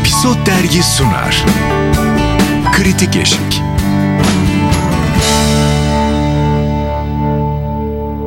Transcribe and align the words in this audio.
Episod 0.00 0.46
Dergi 0.46 0.82
sunar. 0.82 1.44
Kritik 2.72 3.16
Eşik. 3.16 3.60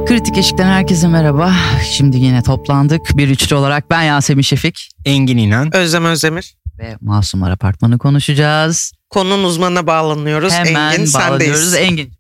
Kritik 0.07 0.37
Eşik'ten 0.37 0.65
herkese 0.67 1.07
merhaba. 1.07 1.53
Şimdi 1.91 2.17
yine 2.17 2.41
toplandık. 2.43 3.17
Bir 3.17 3.29
üçlü 3.29 3.55
olarak 3.55 3.89
ben 3.89 4.01
Yasemin 4.01 4.41
Şefik 4.41 4.89
Engin 5.05 5.37
İnan. 5.37 5.75
Özlem 5.75 6.05
Özdemir. 6.05 6.55
ve 6.79 6.97
Masumlar 7.01 7.51
Apartmanı 7.51 7.97
konuşacağız. 7.97 8.91
Konunun 9.09 9.43
uzmanına 9.43 9.87
bağlanıyoruz. 9.87 10.53
Hemen 10.53 10.91
Engin 10.93 11.13
bağlanıyoruz. 11.13 11.71
sendeyiz. 11.71 11.73
Engin. 11.75 12.13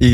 Ee, 0.00 0.06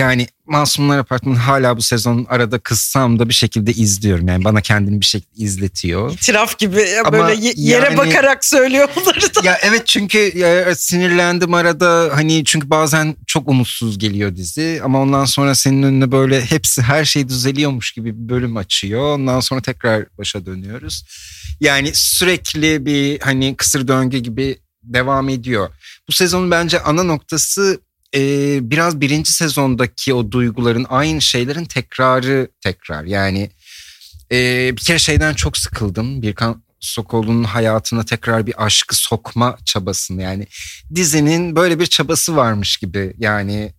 yani 0.00 0.26
Masumlar 0.56 0.98
Apartmanı 0.98 1.36
hala 1.38 1.76
bu 1.76 1.82
sezon 1.82 2.26
arada 2.28 2.58
kızsam 2.58 3.18
da 3.18 3.28
bir 3.28 3.34
şekilde 3.34 3.72
izliyorum. 3.72 4.28
Yani 4.28 4.44
bana 4.44 4.60
kendini 4.60 5.00
bir 5.00 5.06
şekilde 5.06 5.44
izletiyor. 5.44 6.12
İtiraf 6.12 6.58
gibi 6.58 6.80
ya 6.80 7.02
Ama 7.04 7.18
böyle 7.18 7.40
ye- 7.46 7.52
yere 7.56 7.84
yani- 7.84 7.96
bakarak 7.96 8.44
söylüyor 8.44 8.88
bunları 8.96 9.20
da. 9.34 9.40
ya 9.44 9.58
evet 9.62 9.86
çünkü 9.86 10.38
ya, 10.38 10.74
sinirlendim 10.74 11.54
arada 11.54 12.10
hani 12.14 12.44
çünkü 12.44 12.70
bazen 12.70 13.16
çok 13.26 13.48
umutsuz 13.48 13.98
geliyor 13.98 14.36
dizi 14.36 14.80
ama 14.84 15.00
ondan 15.00 15.24
sonra 15.24 15.54
senin 15.54 15.82
önüne 15.82 16.12
böyle 16.12 16.44
hepsi 16.44 16.82
her 16.82 17.04
şey 17.04 17.28
düzeliyormuş 17.28 17.92
gibi 17.92 18.14
bir 18.24 18.28
bölüm 18.28 18.56
açıyor. 18.56 19.14
Ondan 19.14 19.40
sonra 19.40 19.60
tekrar 19.62 20.04
başa 20.18 20.46
dönüyoruz. 20.46 21.04
Yani 21.60 21.90
sürekli 21.94 22.86
bir 22.86 23.20
hani 23.20 23.54
kısır 23.56 23.88
döngü 23.88 24.18
gibi 24.18 24.58
devam 24.82 25.28
ediyor. 25.28 25.70
Bu 26.08 26.12
sezonun 26.12 26.50
bence 26.50 26.80
ana 26.80 27.02
noktası 27.02 27.80
e, 28.14 28.20
biraz 28.70 29.00
birinci 29.00 29.32
sezondaki 29.32 30.14
o 30.14 30.30
duyguların 30.30 30.86
aynı 30.88 31.20
şeylerin 31.20 31.64
tekrarı 31.64 32.48
tekrar. 32.60 33.04
Yani 33.04 33.50
e, 34.32 34.70
bir 34.76 34.82
kere 34.82 34.98
şeyden 34.98 35.34
çok 35.34 35.56
sıkıldım. 35.56 36.22
Birkan 36.22 36.62
Sokol'un 36.80 37.44
hayatına 37.44 38.04
tekrar 38.04 38.46
bir 38.46 38.64
aşkı 38.64 38.96
sokma 38.96 39.56
çabasını 39.64 40.22
yani 40.22 40.46
dizinin 40.94 41.56
böyle 41.56 41.78
bir 41.78 41.86
çabası 41.86 42.36
varmış 42.36 42.76
gibi 42.76 43.14
yani 43.18 43.72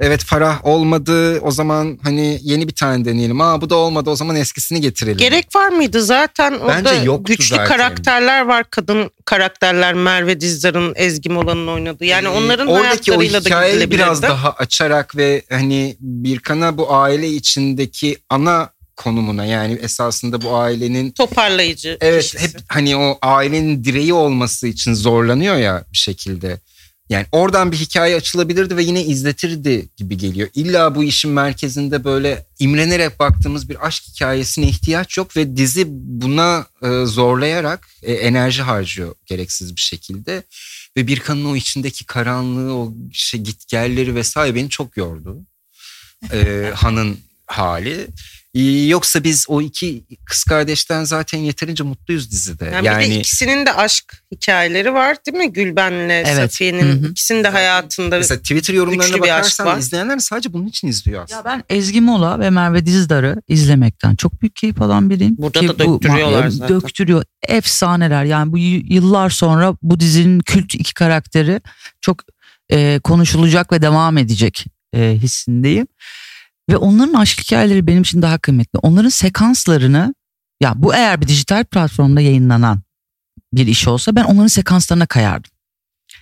evet 0.00 0.24
Farah 0.24 0.64
olmadı 0.66 1.40
o 1.40 1.50
zaman 1.50 1.98
hani 2.02 2.38
yeni 2.42 2.68
bir 2.68 2.74
tane 2.74 3.04
deneyelim 3.04 3.40
aa 3.40 3.60
bu 3.60 3.70
da 3.70 3.76
olmadı 3.76 4.10
o 4.10 4.16
zaman 4.16 4.36
eskisini 4.36 4.80
getirelim. 4.80 5.18
Gerek 5.18 5.56
var 5.56 5.68
mıydı 5.68 6.02
zaten 6.02 6.52
orada 6.58 6.94
yoktu 6.94 7.24
güçlü 7.32 7.56
zaten. 7.56 7.66
karakterler 7.66 8.44
var 8.46 8.64
kadın 8.70 9.10
karakterler 9.24 9.94
Merve 9.94 10.40
Dizdar'ın 10.40 10.92
Ezgi 10.96 11.28
Mola'nın 11.28 11.66
oynadığı 11.66 12.04
yani 12.04 12.26
Ee, 12.26 12.30
onların 12.30 12.66
oradaki 12.66 13.12
o 13.12 13.14
hayatlarıyla 13.14 13.44
da 13.44 13.48
hikayeyi 13.48 13.74
gidilebilirdi. 13.74 14.02
biraz 14.02 14.22
daha 14.22 14.50
açarak 14.52 15.16
ve 15.16 15.42
hani 15.50 15.96
Birkan'a 16.00 16.78
bu 16.78 16.94
aile 16.94 17.28
içindeki 17.28 18.16
ana 18.30 18.70
konumuna 18.96 19.44
yani 19.44 19.78
esasında 19.82 20.42
bu 20.42 20.56
ailenin 20.56 21.10
toparlayıcı. 21.10 21.98
Evet 22.00 22.22
kişisi. 22.22 22.44
hep 22.44 22.60
hani 22.68 22.96
o 22.96 23.18
ailenin 23.22 23.84
direği 23.84 24.12
olması 24.14 24.66
için 24.66 24.94
zorlanıyor 24.94 25.56
ya 25.56 25.84
bir 25.92 25.98
şekilde. 25.98 26.60
Yani 27.08 27.26
oradan 27.32 27.72
bir 27.72 27.76
hikaye 27.76 28.16
açılabilirdi 28.16 28.76
ve 28.76 28.82
yine 28.82 29.04
izletirdi 29.04 29.88
gibi 29.96 30.16
geliyor. 30.16 30.48
İlla 30.54 30.94
bu 30.94 31.04
işin 31.04 31.30
merkezinde 31.30 32.04
böyle 32.04 32.46
imrenerek 32.58 33.18
baktığımız 33.18 33.68
bir 33.68 33.86
aşk 33.86 34.04
hikayesine 34.04 34.68
ihtiyaç 34.68 35.16
yok 35.16 35.36
ve 35.36 35.56
dizi 35.56 35.84
buna 35.88 36.66
e, 36.82 37.04
zorlayarak 37.04 37.88
e, 38.02 38.12
enerji 38.12 38.62
harcıyor 38.62 39.14
gereksiz 39.26 39.76
bir 39.76 39.80
şekilde. 39.80 40.42
Ve 40.96 41.06
Birkan'ın 41.06 41.44
o 41.44 41.56
içindeki 41.56 42.06
karanlığı, 42.06 42.74
o 42.74 42.94
şey 43.12 43.40
gitgelleri 43.40 44.14
vesaire 44.14 44.54
beni 44.54 44.68
çok 44.68 44.96
yordu. 44.96 45.36
E, 46.32 46.70
Han'ın 46.74 47.18
hali. 47.46 48.06
Ee, 48.54 48.60
Yoksa 48.86 49.24
biz 49.24 49.44
o 49.48 49.62
iki 49.62 50.04
kız 50.26 50.44
kardeşten 50.44 51.04
zaten 51.04 51.38
yeterince 51.38 51.84
mutluyuz 51.84 52.30
dizide. 52.30 52.64
Yani, 52.64 52.86
Yani, 52.86 53.04
bir 53.04 53.10
de 53.10 53.18
ikisinin 53.18 53.66
de 53.66 53.72
aşk 53.74 54.04
hikayeleri 54.32 54.94
var 54.94 55.16
değil 55.26 55.36
mi? 55.36 55.52
Gülben'le 55.52 56.08
Evet. 56.10 56.26
Safiye'nin 56.36 57.04
ikisinin 57.10 57.44
de 57.44 57.48
hayatında 57.48 58.16
mesela 58.18 58.38
Twitter 58.40 58.74
yorumlarına 58.74 59.04
güçlü 59.06 59.22
bir 59.22 59.28
aşk 59.28 59.38
bakarsan 59.38 59.66
var. 59.66 59.78
izleyenler 59.78 60.18
sadece 60.18 60.52
bunun 60.52 60.66
için 60.66 60.88
izliyor 60.88 61.22
aslında. 61.24 61.38
Ya 61.38 61.44
ben 61.44 61.76
Ezgi 61.76 62.00
Mola 62.00 62.40
ve 62.40 62.50
Merve 62.50 62.86
Dizdar'ı 62.86 63.42
izlemekten 63.48 64.16
çok 64.16 64.42
büyük 64.42 64.56
keyif 64.56 64.82
alan 64.82 65.10
biriyim. 65.10 65.36
Burada 65.38 65.60
Ki 65.60 65.68
da 65.68 65.78
bu- 65.86 65.94
döktürüyorlar 65.94 66.44
ma- 66.46 66.50
zaten. 66.50 66.80
Döktürüyor. 66.80 67.24
Efsaneler 67.48 68.24
yani 68.24 68.52
bu 68.52 68.58
yıllar 68.58 69.30
sonra 69.30 69.74
bu 69.82 70.00
dizinin 70.00 70.40
kült 70.40 70.74
iki 70.74 70.94
karakteri 70.94 71.60
çok 72.00 72.22
e, 72.72 73.00
konuşulacak 73.04 73.72
ve 73.72 73.82
devam 73.82 74.18
edecek 74.18 74.64
e, 74.94 75.14
hissindeyim. 75.22 75.86
Ve 76.68 76.76
onların 76.76 77.14
aşk 77.14 77.40
hikayeleri 77.40 77.86
benim 77.86 78.02
için 78.02 78.22
daha 78.22 78.38
kıymetli. 78.38 78.78
Onların 78.82 79.08
sekanslarını 79.08 80.14
ya 80.60 80.72
bu 80.76 80.94
eğer 80.94 81.20
bir 81.20 81.28
dijital 81.28 81.64
platformda 81.64 82.20
yayınlanan 82.20 82.82
bir 83.52 83.66
iş 83.66 83.88
olsa 83.88 84.16
ben 84.16 84.24
onların 84.24 84.46
sekanslarına 84.46 85.06
kayardım. 85.06 85.50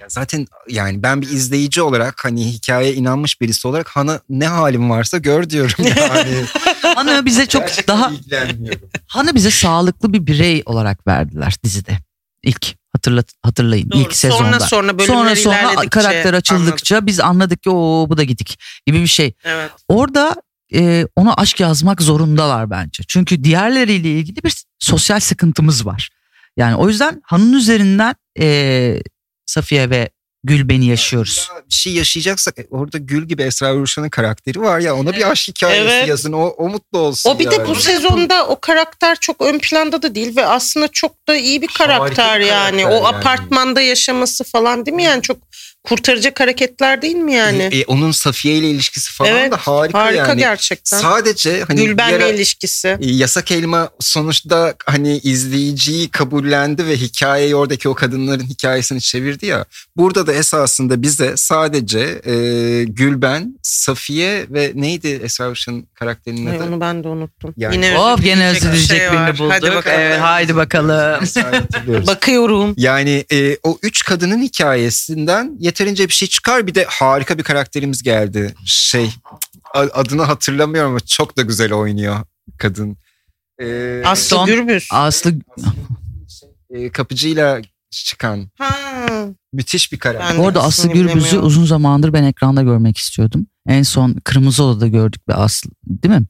Ya 0.00 0.06
Zaten 0.08 0.46
yani 0.68 1.02
ben 1.02 1.22
bir 1.22 1.28
izleyici 1.28 1.82
olarak 1.82 2.24
hani 2.24 2.52
hikayeye 2.52 2.94
inanmış 2.94 3.40
birisi 3.40 3.68
olarak 3.68 3.88
Han'a 3.88 4.20
ne 4.28 4.46
halim 4.46 4.90
varsa 4.90 5.18
gör 5.18 5.50
diyorum 5.50 5.84
yani. 5.96 6.44
Hanı 6.94 7.26
bize 7.26 7.46
çok 7.46 7.62
Gerçekten 7.62 7.96
daha. 7.96 8.12
Hanı 9.06 9.34
bize 9.34 9.50
sağlıklı 9.50 10.12
bir 10.12 10.26
birey 10.26 10.62
olarak 10.66 11.06
verdiler 11.06 11.54
dizide. 11.64 11.98
İlk 12.42 12.74
hatırlat 12.96 13.32
hatırlayın 13.42 13.90
Doğru. 13.90 14.00
ilk 14.00 14.16
sezonda. 14.16 14.44
Sonra 14.44 14.60
sonra 14.60 14.98
bölümler 14.98 15.34
sonra 15.34 15.36
sonra 15.36 15.88
karakter 15.88 16.34
açıldıkça 16.34 17.06
biz 17.06 17.20
anladık 17.20 17.62
ki 17.62 17.70
o 17.70 18.06
bu 18.08 18.16
da 18.16 18.24
gidik 18.24 18.58
gibi 18.86 19.00
bir 19.00 19.06
şey. 19.06 19.34
Evet. 19.44 19.70
Orada 19.88 20.36
e, 20.74 21.06
ona 21.16 21.34
aşk 21.34 21.60
yazmak 21.60 22.02
zorundalar 22.02 22.70
bence. 22.70 23.02
Çünkü 23.08 23.44
diğerleriyle 23.44 24.10
ilgili 24.10 24.44
bir 24.44 24.64
sosyal 24.78 25.20
sıkıntımız 25.20 25.86
var. 25.86 26.10
Yani 26.56 26.76
o 26.76 26.88
yüzden 26.88 27.20
Han'ın 27.24 27.52
üzerinden 27.52 28.14
e, 28.38 29.00
Safiye 29.46 29.90
ve 29.90 30.10
Gülben'i 30.46 30.86
yaşıyoruz. 30.86 31.48
Ya 31.54 31.62
bir 31.68 31.74
şey 31.74 31.92
yaşayacaksak 31.92 32.58
e, 32.58 32.66
orada 32.70 32.98
Gül 32.98 33.28
gibi 33.28 33.42
Esra 33.42 33.74
Ruşan'ın 33.74 34.08
karakteri 34.08 34.60
var 34.60 34.78
ya 34.80 34.96
ona 34.96 35.12
bir 35.12 35.30
aşk 35.30 35.48
hikayesi 35.48 35.94
Evet. 35.94 36.08
yazın 36.08 36.32
o, 36.32 36.46
o 36.46 36.68
mutlu 36.68 36.98
olsun 36.98 37.30
O 37.30 37.38
bir 37.38 37.50
de 37.50 37.54
yani. 37.54 37.68
bu 37.68 37.74
sezonda 37.74 38.46
o 38.46 38.60
karakter 38.60 39.16
çok 39.20 39.40
ön 39.42 39.58
planda 39.58 40.02
da 40.02 40.14
değil 40.14 40.36
ve 40.36 40.46
aslında 40.46 40.88
çok 40.88 41.28
da 41.28 41.36
iyi 41.36 41.62
bir 41.62 41.68
Harika 41.68 41.84
karakter 41.86 42.40
bir 42.40 42.46
yani. 42.46 42.82
karakter 42.82 43.00
O 43.00 43.04
yani. 43.04 43.16
apartmanda 43.16 43.80
yaşaması 43.80 44.44
falan 44.44 44.86
değil 44.86 44.94
mi 44.96 45.02
yani 45.04 45.22
çok 45.22 45.36
kurtaracak 45.88 46.40
hareketler 46.40 47.02
değil 47.02 47.14
mi 47.16 47.34
yani? 47.34 47.68
E, 47.72 47.78
e, 47.80 47.84
onun 47.86 48.10
Safiye 48.12 48.54
ile 48.56 48.70
ilişkisi 48.70 49.12
falan 49.12 49.30
Evet, 49.32 49.52
da 49.52 49.56
harika, 49.56 49.98
Harika 49.98 50.26
yani. 50.28 50.38
gerçekten. 50.38 50.98
Sadece 50.98 51.64
hani 51.68 51.86
Gülben'le 51.86 52.12
ara- 52.14 52.28
ilişkisi. 52.28 52.88
E, 53.00 53.10
Yasak 53.10 53.50
Elma 53.52 53.90
sonuçta 54.00 54.74
hani 54.86 55.18
izleyiciyi 55.18 56.08
kabullendi 56.08 56.86
ve 56.86 56.96
hikayeyi 56.96 57.54
oradaki 57.56 57.88
o 57.88 57.94
kadınların 57.94 58.44
hikayesini 58.44 59.00
çevirdi 59.00 59.46
ya. 59.46 59.64
Burada 59.96 60.26
da 60.26 60.32
esasında 60.32 61.02
bize 61.02 61.32
sadece 61.36 61.98
e, 62.26 62.34
Gülben, 62.84 63.58
Safiye 63.62 64.46
ve 64.50 64.72
neydi 64.74 65.20
Esra 65.24 65.50
Ruşan'ın 65.50 65.86
karakterinin 65.94 66.46
adı? 66.46 66.64
onu 66.64 66.80
ben 66.80 67.04
de 67.04 67.08
unuttum. 67.08 67.54
Yani- 67.56 67.74
Yine 67.74 67.86
özür 67.98 68.22
dileyecek 68.22 68.62
bir 68.62 68.68
özleyecek 68.68 68.98
şey 68.98 69.10
birini 69.12 69.38
bulduk. 69.38 69.52
Hadi 69.52 69.74
bakalım. 69.74 70.00
Evet, 70.00 70.20
haydi 70.20 70.56
bakalım. 70.56 71.26
Bakıyorum. 72.06 72.74
Yani 72.76 73.24
e, 73.32 73.56
o 73.62 73.78
üç 73.82 74.04
kadının 74.04 74.42
hikayesinden 74.42 75.56
yeterince 75.80 76.08
bir 76.08 76.12
şey 76.12 76.28
çıkar. 76.28 76.66
Bir 76.66 76.74
de 76.74 76.84
harika 76.88 77.38
bir 77.38 77.42
karakterimiz 77.42 78.02
geldi. 78.02 78.54
Şey 78.64 79.10
adını 79.74 80.22
hatırlamıyorum 80.22 80.90
ama 80.90 81.00
çok 81.00 81.36
da 81.36 81.42
güzel 81.42 81.72
oynuyor 81.72 82.16
kadın. 82.58 82.96
E, 83.62 84.02
Aslı 84.04 84.46
Gürbüz. 84.46 84.88
Aslı 84.92 85.34
e, 86.70 86.90
kapıcıyla 86.90 87.60
çıkan 87.90 88.50
Ha. 88.58 88.74
müthiş 89.52 89.92
bir 89.92 89.98
karakter. 89.98 90.30
Ben- 90.30 90.38
Bu 90.42 90.48
arada 90.48 90.62
Aslı 90.62 90.88
Gürbüz'ü 90.92 91.38
uzun 91.38 91.64
zamandır 91.64 92.12
ben 92.12 92.24
ekranda 92.24 92.62
görmek 92.62 92.98
istiyordum. 92.98 93.46
En 93.68 93.82
son 93.82 94.14
Kırmızı 94.24 94.64
Oda'da 94.64 94.86
gördük 94.86 95.28
bir 95.28 95.44
Aslı 95.44 95.70
değil 95.86 96.14
mi? 96.20 96.26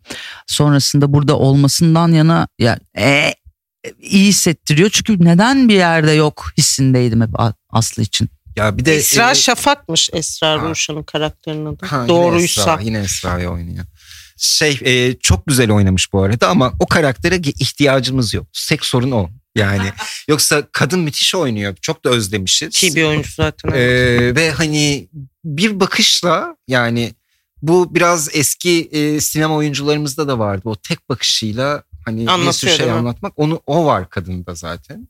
Sonrasında 0.46 1.12
burada 1.12 1.38
olmasından 1.38 2.12
yana 2.12 2.48
ya 2.58 2.78
e, 2.98 3.34
iyi 4.00 4.28
hissettiriyor. 4.28 4.90
Çünkü 4.90 5.24
neden 5.24 5.68
bir 5.68 5.74
yerde 5.74 6.12
yok 6.12 6.52
hissindeydim 6.58 7.20
hep 7.20 7.30
Aslı 7.70 8.02
için. 8.02 8.28
Ya 8.56 8.78
bir 8.78 8.84
de 8.84 8.96
Esra 8.96 9.30
e, 9.30 9.34
Şafak'mış 9.34 10.10
Esra. 10.12 10.70
Ruşan'ın 10.70 11.02
karakterinin 11.02 11.66
adı. 11.66 11.86
ha, 11.86 11.96
yine 11.96 12.08
Doğruysa. 12.08 12.60
Esra, 12.60 12.80
yine 12.82 12.98
Esra'yı 12.98 13.48
oynuyor. 13.48 13.84
Şey 14.38 14.80
e, 14.84 15.18
çok 15.18 15.46
güzel 15.46 15.70
oynamış 15.70 16.12
bu 16.12 16.22
arada 16.22 16.48
ama 16.48 16.72
o 16.80 16.86
karaktere 16.86 17.36
ihtiyacımız 17.36 18.34
yok. 18.34 18.46
Tek 18.68 18.84
sorun 18.84 19.10
o. 19.10 19.28
Yani 19.56 19.92
yoksa 20.28 20.62
kadın 20.72 21.00
müthiş 21.00 21.34
oynuyor. 21.34 21.76
Çok 21.82 22.04
da 22.04 22.10
özlemişiz. 22.10 22.82
İyi 22.82 22.94
bir 22.94 23.04
oyuncu 23.04 23.30
zaten. 23.32 23.72
Ee, 23.72 24.34
ve 24.34 24.50
hani 24.50 25.08
bir 25.44 25.80
bakışla 25.80 26.56
yani 26.68 27.14
bu 27.62 27.94
biraz 27.94 28.28
eski 28.32 28.88
e, 28.92 29.20
sinema 29.20 29.54
oyuncularımızda 29.54 30.28
da 30.28 30.38
vardı. 30.38 30.62
O 30.64 30.76
tek 30.76 31.08
bakışıyla 31.08 31.82
hani 32.04 32.20
bir 32.20 32.26
sürü 32.26 32.30
Anlatıyor, 32.30 32.76
şey 32.76 32.90
anlatmak. 32.90 33.32
Onu 33.36 33.62
o 33.66 33.86
var 33.86 34.10
kadında 34.10 34.54
zaten. 34.54 35.08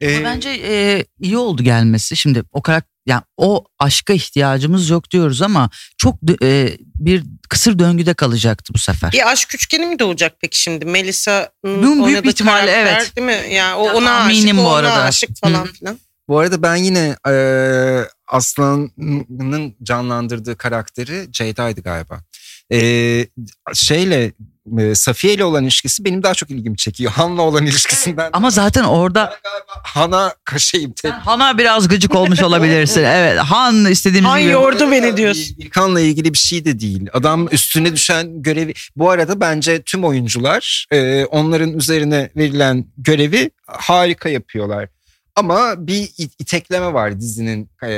Ee, 0.00 0.16
Ama 0.16 0.24
bence 0.24 0.48
e, 0.50 1.04
iyi 1.20 1.36
oldu 1.38 1.62
gelmesi. 1.62 2.16
Şimdi 2.16 2.42
o 2.52 2.62
karakter 2.62 2.90
yani 3.06 3.22
o 3.36 3.64
aşka 3.78 4.12
ihtiyacımız 4.12 4.90
yok 4.90 5.10
diyoruz 5.10 5.42
ama 5.42 5.70
çok 5.98 6.14
e, 6.42 6.78
bir 6.94 7.22
kısır 7.48 7.78
döngüde 7.78 8.14
kalacaktı 8.14 8.74
bu 8.74 8.78
sefer. 8.78 9.12
Bir 9.12 9.30
aşk 9.30 9.54
üçgeni 9.54 9.86
mi 9.86 9.98
doğacak 9.98 10.36
peki 10.40 10.60
şimdi? 10.60 10.84
Melisa'nın 10.84 12.06
Büyük 12.06 12.24
bir 12.24 12.28
ihtimalle, 12.28 12.70
evet. 12.70 13.16
değil 13.16 13.26
mi? 13.26 13.54
Yani 13.54 13.74
o 13.74 13.86
Ya, 13.86 13.94
ona 13.94 14.20
aşık, 14.20 14.56
bu 14.56 14.60
o 14.60 14.64
ona 14.64 14.74
arada. 14.76 15.02
aşık 15.02 15.30
falan 15.40 15.64
Hı. 15.66 15.72
filan. 15.72 15.98
Bu 16.28 16.38
arada 16.38 16.62
ben 16.62 16.76
yine 16.76 17.16
e, 17.28 17.34
Aslan'ın 18.26 19.76
canlandırdığı 19.82 20.56
karakteri 20.56 21.26
Ceyda'ydı 21.32 21.80
galiba. 21.80 22.20
E, 22.72 22.78
şeyle 23.74 24.32
e, 24.78 24.94
Safiye 24.94 25.34
ile 25.34 25.44
olan 25.44 25.62
ilişkisi 25.64 26.04
benim 26.04 26.22
daha 26.22 26.34
çok 26.34 26.50
ilgimi 26.50 26.76
çekiyor. 26.76 27.12
Han'la 27.16 27.42
olan 27.42 27.66
ilişkisinden. 27.66 28.30
Ama 28.32 28.50
zaten 28.50 28.84
orada 28.84 29.36
Han'a 29.84 30.34
kaşayım 30.44 30.92
tek. 30.92 31.12
Han'a 31.12 31.58
biraz 31.58 31.88
gıcık 31.88 32.14
olmuş 32.14 32.42
olabilirsin. 32.42 33.04
Evet 33.16 33.38
Han 33.38 33.84
istediğimiz 33.84 34.30
Han 34.30 34.40
gibi. 34.40 34.50
yordu 34.50 34.90
beni 34.90 35.16
diyorsun. 35.16 35.54
İlkan'la 35.58 36.00
ilgili 36.00 36.32
bir 36.32 36.38
şey 36.38 36.64
de 36.64 36.80
değil. 36.80 37.08
Adam 37.12 37.48
üstüne 37.50 37.92
düşen 37.92 38.42
görevi. 38.42 38.74
Bu 38.96 39.10
arada 39.10 39.40
bence 39.40 39.82
tüm 39.82 40.04
oyuncular 40.04 40.86
e, 40.92 41.24
onların 41.24 41.72
üzerine 41.72 42.30
verilen 42.36 42.84
görevi 42.98 43.50
harika 43.66 44.28
yapıyorlar. 44.28 44.88
Ama 45.36 45.74
bir 45.86 46.02
it- 46.18 46.34
itekleme 46.38 46.92
var 46.92 47.20
dizinin 47.20 47.70
e, 47.82 47.88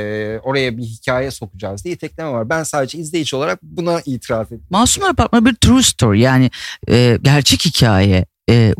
oraya 0.43 0.77
bir 0.77 0.83
hikaye 0.83 1.31
sokacağız 1.31 1.83
diye 1.85 1.93
itekleme 1.95 2.29
var. 2.31 2.49
Ben 2.49 2.63
sadece 2.63 2.97
izleyici 2.97 3.35
olarak 3.35 3.59
buna 3.63 4.01
itiraz 4.05 4.47
ediyorum. 4.47 4.67
Masumlar 4.69 5.09
Apartmanı 5.09 5.45
bir 5.45 5.55
true 5.55 5.83
story 5.83 6.19
yani 6.19 6.51
e, 6.89 7.17
gerçek 7.21 7.65
hikaye. 7.65 8.25
E, 8.49 8.73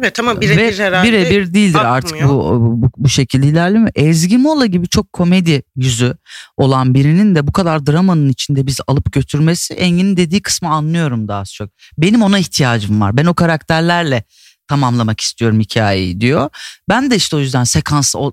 Evet 0.00 0.20
ama 0.20 0.40
birebir 0.40 0.78
herhalde. 0.78 1.08
birebir 1.08 1.54
değildir 1.54 1.78
artık 1.78 2.12
akmıyor. 2.12 2.28
bu, 2.28 2.82
bu 2.82 2.90
bu 2.96 3.08
şekilde 3.08 3.46
ilerleme. 3.46 3.90
Ezgi 3.94 4.38
Mola 4.38 4.66
gibi 4.66 4.88
çok 4.88 5.12
komedi 5.12 5.62
yüzü 5.76 6.16
olan 6.56 6.94
birinin 6.94 7.34
de 7.34 7.46
bu 7.46 7.52
kadar 7.52 7.86
dramanın 7.86 8.28
içinde 8.28 8.66
bizi 8.66 8.82
alıp 8.86 9.12
götürmesi 9.12 9.74
Engin'in 9.74 10.16
dediği 10.16 10.42
kısmı 10.42 10.68
anlıyorum 10.68 11.28
daha 11.28 11.40
az 11.40 11.52
çok. 11.54 11.70
Benim 11.98 12.22
ona 12.22 12.38
ihtiyacım 12.38 13.00
var. 13.00 13.16
Ben 13.16 13.26
o 13.26 13.34
karakterlerle 13.34 14.24
tamamlamak 14.68 15.20
istiyorum 15.20 15.60
hikayeyi 15.60 16.20
diyor. 16.20 16.50
Ben 16.88 17.10
de 17.10 17.16
işte 17.16 17.36
o 17.36 17.38
yüzden 17.38 17.64
sekans 17.64 18.14
o 18.16 18.32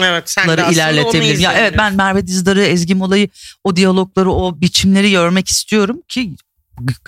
Evet 0.00 0.30
sen 0.30 0.48
de 0.48 0.72
ilerletebilirim. 0.72 1.40
Ya 1.40 1.52
evet 1.52 1.74
ben 1.78 1.94
Merve 1.94 2.26
Dizdar'ı, 2.26 2.62
Ezgi 2.62 2.94
Mola'yı, 2.94 3.28
o 3.64 3.76
diyalogları, 3.76 4.32
o 4.32 4.60
biçimleri 4.60 5.10
görmek 5.10 5.48
istiyorum 5.48 6.02
ki 6.08 6.36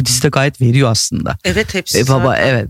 dizide 0.05 0.29
gayet 0.29 0.61
veriyor 0.61 0.91
aslında. 0.91 1.39
Evet 1.45 1.75
hepsi 1.75 1.99
E, 1.99 2.09
baba 2.09 2.27
zaten. 2.27 2.47
evet. 2.49 2.69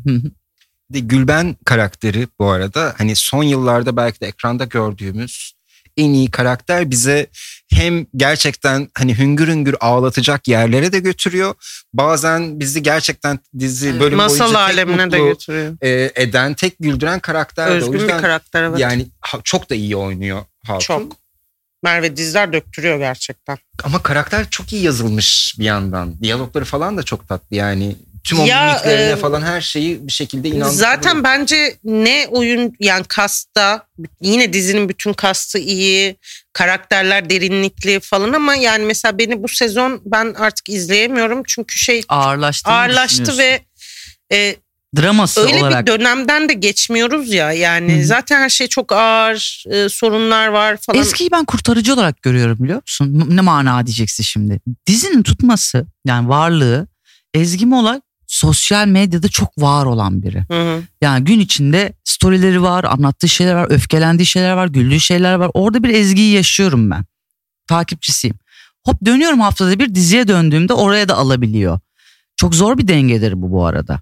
De 0.93 1.01
Gülben 1.01 1.57
karakteri 1.65 2.29
bu 2.39 2.51
arada 2.51 2.95
hani 2.99 3.17
son 3.17 3.43
yıllarda 3.43 3.97
belki 3.97 4.21
de 4.21 4.27
ekranda 4.27 4.65
gördüğümüz 4.65 5.53
en 5.97 6.13
iyi 6.13 6.31
karakter 6.31 6.91
bize 6.91 7.27
hem 7.71 8.07
gerçekten 8.17 8.89
hani 8.95 9.19
hüngür 9.19 9.49
hüngür 9.49 9.77
ağlatacak 9.81 10.49
yerlere 10.49 10.93
de 10.93 10.99
götürüyor. 10.99 11.55
Bazen 11.93 12.61
bizi 12.61 12.83
gerçekten 12.83 13.39
dizi 13.59 14.01
bölüm 14.01 14.17
Masal 14.17 14.45
boyunca 14.45 14.59
alemine 14.59 15.13
de 15.13 15.19
mutlu, 15.19 15.29
götürüyor. 15.29 15.77
e, 15.83 16.13
eden 16.15 16.55
tek 16.55 16.79
güldüren 16.81 17.21
karakter 17.21 17.71
de. 17.71 17.73
O 17.73 17.77
Özgün 17.77 18.01
bir 18.01 18.09
karakter 18.09 18.63
evet. 18.63 18.79
yani 18.79 19.07
çok 19.45 19.71
da 19.71 19.75
iyi 19.75 19.97
oynuyor 19.97 20.43
Hatun. 20.67 20.79
Çok. 20.79 21.17
Merve 21.83 22.17
Dizler 22.17 22.53
döktürüyor 22.53 22.99
gerçekten. 22.99 23.59
Ama 23.85 24.03
karakter 24.03 24.51
çok 24.51 24.73
iyi 24.73 24.83
yazılmış 24.83 25.55
bir 25.59 25.65
yandan. 25.65 26.21
Diyalogları 26.23 26.65
falan 26.65 26.97
da 26.97 27.03
çok 27.03 27.29
tatlı 27.29 27.57
yani. 27.57 27.97
Tüm 28.27 28.41
o 28.41 28.47
Ya, 28.47 28.67
mimiklerine 28.67 29.13
e, 29.13 29.17
falan 29.17 29.43
her 29.43 29.61
şeyi 29.61 30.07
bir 30.07 30.13
şekilde 30.13 30.49
inandırıyor. 30.49 30.73
Zaten 30.73 31.25
bence 31.25 31.77
ne 31.85 32.27
oyun 32.31 32.73
yani 32.81 33.05
kasta 33.09 33.87
yine 34.21 34.53
dizinin 34.53 34.89
bütün 34.89 35.13
kastı 35.13 35.59
iyi, 35.59 36.17
karakterler 36.53 37.31
derinlikli 37.31 38.01
falan 38.01 38.33
ama 38.33 38.55
yani 38.55 38.85
mesela 38.85 39.19
beni 39.19 39.43
bu 39.43 39.49
sezon 39.49 40.01
ben 40.05 40.35
artık 40.39 40.69
izleyemiyorum 40.69 41.43
çünkü 41.47 41.79
şey 41.79 42.03
Ağırlaştı. 42.09 42.71
ağırlaştı 42.71 43.39
ve 43.39 43.61
e, 44.33 44.57
draması 44.97 45.41
öyle 45.41 45.57
olarak 45.61 45.87
bir 45.87 45.93
dönemden 45.93 46.49
de 46.49 46.53
geçmiyoruz 46.53 47.33
ya 47.33 47.53
yani 47.53 48.01
Hı. 48.01 48.07
zaten 48.07 48.41
her 48.41 48.51
şey 48.51 48.67
çok 48.67 48.93
ağır 48.93 49.65
e, 49.71 49.89
sorunlar 49.89 50.49
var 50.49 50.77
falan. 50.81 51.01
Eskiyi 51.01 51.31
ben 51.31 51.45
kurtarıcı 51.45 51.95
olarak 51.95 52.23
görüyorum 52.23 52.59
biliyor 52.61 52.83
musun? 52.83 53.27
Ne 53.29 53.41
mana 53.41 53.87
diyeceksin 53.87 54.25
şimdi. 54.25 54.61
Dizinin 54.87 55.23
tutması 55.23 55.87
yani 56.07 56.29
varlığı 56.29 56.89
Ezgi 57.35 57.67
Mola 57.67 58.03
sosyal 58.27 58.87
medyada 58.87 59.29
çok 59.29 59.63
var 59.63 59.87
olan 59.87 60.23
biri. 60.23 60.45
Hı 60.51 60.63
hı. 60.63 60.83
Yani 61.01 61.25
gün 61.25 61.41
içinde 61.41 61.93
storyleri 62.05 62.63
var, 62.63 62.85
anlattığı 62.85 63.29
şeyler 63.29 63.55
var, 63.55 63.67
öfkelendiği 63.71 64.27
şeyler 64.27 64.53
var, 64.53 64.67
güldüğü 64.67 65.01
şeyler 65.01 65.35
var. 65.35 65.51
Orada 65.55 65.83
bir 65.83 65.89
Ezgi'yi 65.89 66.35
yaşıyorum 66.35 66.91
ben. 66.91 67.05
Takipçisiyim. 67.69 68.37
Hop 68.85 69.05
dönüyorum 69.05 69.41
haftada 69.41 69.79
bir 69.79 69.95
diziye 69.95 70.29
döndüğümde 70.29 70.73
oraya 70.73 71.09
da 71.09 71.17
alabiliyor. 71.17 71.81
Çok 72.37 72.55
zor 72.55 72.79
bir 72.79 72.89
dengedir 72.89 73.43
bu 73.43 73.51
bu 73.53 73.67
arada. 73.67 74.01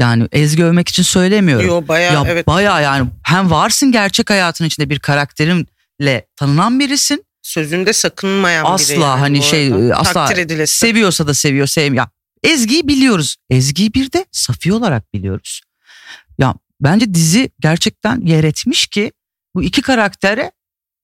Yani 0.00 0.28
Ezgi 0.32 0.64
övmek 0.64 0.88
için 0.88 1.02
söylemiyorum. 1.02 1.66
Yo 1.66 1.88
bayağı 1.88 2.14
ya 2.14 2.24
evet 2.26 2.46
bayağı 2.46 2.82
yani 2.82 3.08
hem 3.22 3.50
varsın 3.50 3.92
gerçek 3.92 4.30
hayatın 4.30 4.64
içinde 4.64 4.90
bir 4.90 4.98
karakterinle 4.98 6.26
tanınan 6.36 6.80
birisin. 6.80 7.24
sözünde 7.42 7.92
sakınmayan 7.92 8.64
biri 8.64 8.72
Asla 8.72 8.94
yani 8.94 9.20
hani 9.20 9.42
şey 9.42 9.72
arada. 9.72 9.96
asla 9.96 10.12
takdir 10.12 10.36
edilesi. 10.42 10.78
seviyorsa 10.78 11.26
da 11.26 11.34
seviyor 11.34 11.66
sevmiyor. 11.66 12.06
Ezgi'yi 12.42 12.88
biliyoruz. 12.88 13.36
Ezgi'yi 13.50 13.94
bir 13.94 14.12
de 14.12 14.26
Safiye 14.32 14.74
olarak 14.74 15.14
biliyoruz. 15.14 15.60
Ya 16.38 16.54
bence 16.80 17.14
dizi 17.14 17.50
gerçekten 17.60 18.20
yer 18.20 18.44
etmiş 18.44 18.86
ki 18.86 19.12
bu 19.54 19.62
iki 19.62 19.82
karaktere 19.82 20.52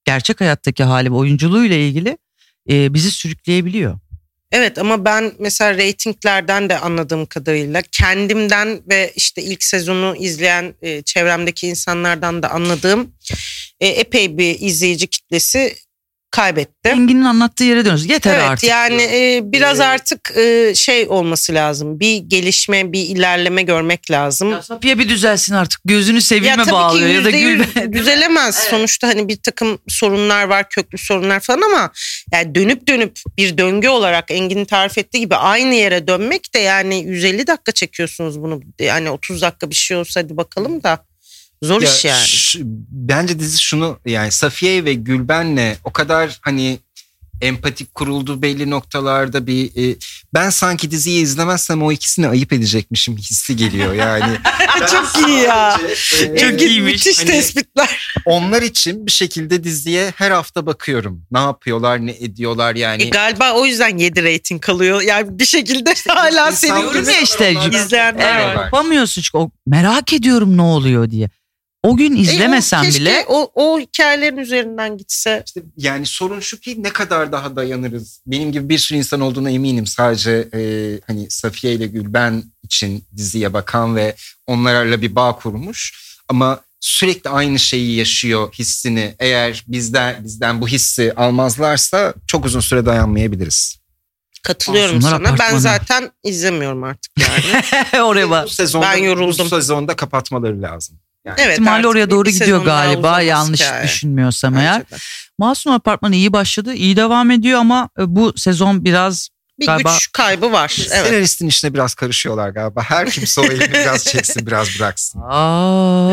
gerçek 0.05 0.41
hayattaki 0.41 0.85
hali 0.85 1.11
ve 1.11 1.15
oyunculuğuyla 1.15 1.77
ilgili 1.77 2.19
e, 2.71 2.95
bizi 2.95 3.11
sürükleyebiliyor. 3.11 3.99
Evet 4.53 4.79
ama 4.79 5.05
ben 5.05 5.33
mesela 5.39 5.77
reytinglerden 5.77 6.69
de 6.69 6.79
anladığım 6.79 7.27
kadarıyla 7.27 7.83
kendimden 7.93 8.81
ve 8.89 9.13
işte 9.17 9.43
ilk 9.43 9.65
sezonu 9.65 10.17
izleyen 10.19 10.75
e, 10.83 11.03
çevremdeki 11.03 11.67
insanlardan 11.67 12.43
da 12.43 12.51
anladığım 12.51 13.15
e, 13.81 13.89
epey 13.89 14.39
bir 14.39 14.61
izleyici 14.61 15.07
kitlesi 15.07 15.77
kaybetti. 16.33 16.89
Engin'in 16.89 17.25
anlattığı 17.25 17.65
yere 17.65 17.81
dönüyoruz. 17.81 18.11
Yeter 18.11 18.35
Evet 18.35 18.45
artık. 18.49 18.71
yani 18.71 19.03
e, 19.03 19.41
biraz 19.45 19.81
Ee, 19.81 19.85
artık 19.85 20.33
e, 20.37 20.73
şey 20.75 21.07
olması 21.09 21.55
lazım. 21.55 22.01
Bir 22.01 22.17
gelişme, 22.17 22.93
bir 22.93 23.01
ilerleme 23.01 23.63
görmek 23.63 24.11
lazım. 24.11 24.51
Ya 24.51 24.63
Safiye 24.63 24.99
bir 24.99 25.09
düzelsin 25.09 25.55
artık. 25.55 25.81
Gözünü 25.85 26.17
Ya 26.17 26.21
sevime 26.21 26.57
tabii 26.57 26.71
bağlıyor 26.73 27.09
ki 27.09 27.15
ya 27.15 27.25
da 27.25 27.31
yüzde 27.31 27.39
yüz 27.39 27.75
gül. 27.75 27.93
düzelemez. 27.99 28.55
Sonuçta 28.57 29.09
hani 29.09 29.29
bir 29.29 29.37
takım 29.37 29.79
sorunlar 29.89 30.45
var, 30.45 30.69
köklü 30.69 30.99
sorunlar 30.99 31.41
falan 31.41 31.63
ama 31.63 31.91
yani 32.33 32.55
dönüp 32.55 32.89
dönüp 32.89 33.19
bir 33.37 33.59
döngü 33.59 33.89
olarak 33.89 34.31
Engin'in 34.31 34.65
tarif 34.65 34.99
ettiği 34.99 35.19
gibi 35.21 35.35
aynı 35.37 35.75
yere 35.75 36.09
dönmek 36.09 36.55
de 36.55 36.59
yani 36.59 37.03
150 37.05 37.47
dakika 37.47 37.73
çekiyorsunuz 37.73 38.43
bunu. 38.43 38.61
Yani 38.79 39.11
30 39.11 39.43
dakika 39.43 39.71
bir 39.71 39.75
şey 39.75 39.97
olsa 39.97 40.21
hadi 40.21 40.37
bakalım 40.37 40.83
da 40.83 41.05
zor 41.63 41.83
Ya 41.83 41.91
iş 41.95 42.05
yani. 42.05 42.27
ş- 42.27 42.59
bence 42.91 43.39
dizi 43.39 43.63
şunu 43.63 43.99
yani 44.07 44.33
Safiye 44.33 44.85
ve 44.85 44.95
Gülben'le 44.95 45.75
o 45.85 45.93
kadar 45.93 46.39
hani 46.41 46.79
empatik 47.41 47.95
kuruldu 47.95 48.43
belli 48.43 48.71
noktalarda 48.71 49.47
bir 49.47 49.91
e, 49.93 49.97
ben 50.35 50.51
sanki 50.51 50.91
diziyi 50.91 51.23
izlemezsem 51.23 51.83
o 51.83 51.93
ikisini 51.93 52.29
ayıp 52.29 52.53
edecekmişim 52.53 53.17
hissi 53.17 53.57
geliyor 53.57 53.95
yani. 53.95 54.37
Çok 54.91 55.29
iyi 55.29 55.39
ya. 55.39 55.79
sadece, 55.97 56.33
e, 56.35 56.51
Çok 56.51 56.63
iyiymiş. 56.63 56.93
Müthiş 56.93 57.19
Hani- 57.21 57.27
tespitler. 57.31 58.15
onlar 58.27 58.63
için 58.63 59.07
bir 59.07 59.13
şekilde 59.13 59.65
diziye 59.65 60.13
her 60.17 60.31
hafta 60.31 60.67
bakıyorum. 60.67 61.23
Ne 61.33 61.39
yapıyorlar, 61.39 62.07
ne 62.07 62.11
ediyorlar 62.11 62.75
yani. 62.75 63.03
E, 63.03 63.09
galiba 63.09 63.53
o 63.53 63.67
yüzden 63.67 63.99
7 63.99 64.25
rating 64.35 64.61
kalıyor. 64.63 65.03
Yani 65.03 65.39
bir 65.39 65.47
şekilde 65.47 65.95
hala 66.09 66.53
senin 66.53 66.81
diyorum 66.81 67.01
gibi 67.03 67.11
ya 67.13 67.21
işte, 67.21 67.55
izleyenler 67.73 68.41
Evet, 68.47 68.57
var. 68.57 68.65
yapamıyorsun 68.65 69.23
çünkü 69.23 69.39
o, 69.39 69.51
merak 69.67 70.13
ediyorum 70.13 70.57
ne 70.57 70.63
oluyor 70.63 71.11
diye. 71.11 71.31
O 71.83 71.97
gün 71.97 72.17
E, 72.17 72.19
o 72.19 72.21
izlemesen 72.21 72.85
bile 72.85 73.25
o, 73.29 73.51
o 73.55 73.81
hikayelerin 73.81 74.37
üzerinden 74.37 74.99
gitse. 74.99 75.43
İşte 75.47 75.63
yani 75.77 76.07
sorun 76.07 76.41
şu 76.41 76.61
ki 76.61 76.83
ne 76.83 76.93
kadar 76.93 77.33
daha 77.33 77.57
dayanırız. 77.57 78.21
Benim 78.27 78.53
gibi 78.53 78.69
bir 78.69 78.79
sürü 78.79 78.99
insan 78.99 79.21
olduğuna 79.21 79.51
eminim. 79.51 79.87
Sadece 79.87 80.49
e, 80.55 80.61
hani 81.07 81.31
Safiye 81.31 81.75
ile 81.75 81.87
Gülben 81.87 82.45
için 82.63 83.05
diziye 83.17 83.53
bakan 83.53 83.97
ve 83.97 84.15
onlarla 84.47 85.03
bir 85.03 85.15
bağ 85.15 85.37
kurmuş. 85.37 86.03
Ama 86.29 86.61
sürekli 86.81 87.31
aynı 87.31 87.59
şeyi 87.59 87.97
yaşıyor 87.97 88.53
hissini. 88.53 89.15
Eğer 89.19 89.65
bizden 89.69 90.25
bizden 90.25 90.61
bu 90.61 90.69
hissi 90.69 91.13
almazlarsa 91.17 92.15
çok 92.27 92.45
uzun 92.45 92.61
süre 92.61 92.87
dayanmayabiliriz. 92.87 93.79
Katılıyorum 94.43 95.01
Masumlar 95.01 95.25
sana. 95.27 95.39
Ben 95.39 95.59
zaten 95.59 96.11
izlemiyorum 96.25 96.85
artık 96.85 97.13
yani. 97.19 98.03
oraya 98.03 98.27
Bu 98.27 98.31
bak. 98.31 98.51
sezonda, 98.51 98.87
Ben 98.87 98.97
yoruldum. 98.97 99.47
Bu 99.47 99.49
sezonda 99.49 99.97
kapatmaları 99.97 100.63
lazım. 100.63 100.99
Yani 101.27 101.37
evet, 101.41 101.53
İhtimalle 101.53 101.87
oraya 101.89 102.11
doğru 102.11 102.31
gidiyor 102.31 102.65
galiba 102.65 103.21
yanlış 103.21 103.61
hikaye. 103.61 103.85
düşünmüyorsam 103.85 104.55
Bence 104.55 104.65
eğer. 104.65 104.81
de. 104.81 104.97
Masum 105.39 105.73
Apartmanı 105.73 106.15
iyi 106.15 106.33
başladı 106.33 106.75
iyi 106.75 106.97
devam 106.97 107.31
ediyor 107.31 107.61
ama 107.61 107.89
e, 107.99 108.03
bu 108.17 108.33
sezon 108.37 108.85
biraz 108.85 109.29
Bir 109.61 109.67
Galiba- 109.67 109.93
güç 109.95 110.13
kaybı 110.13 110.53
var. 110.53 110.77
Evet. 110.93 111.07
Senaristin 111.07 111.47
işine 111.49 111.75
biraz 111.75 111.95
karışıyorlar 111.95 112.49
galiba. 112.49 112.83
Her 112.83 113.11
kimse 113.11 113.41
o 113.41 113.45
elini 113.45 113.73
biraz 113.73 114.05
çeksin 114.05 114.47
biraz 114.47 114.69
bıraksın. 114.79 115.21
Aa, 115.31 116.13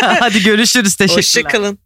hadi 0.20 0.42
görüşürüz 0.42 0.94
teşekkürler. 0.96 1.18
Hoşçakalın. 1.22 1.78